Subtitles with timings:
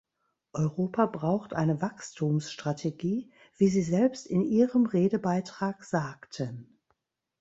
[0.53, 6.79] Europa braucht eine Wachstumsstrategie, wie Sie selbst in ihrem Redebeitrag sagten.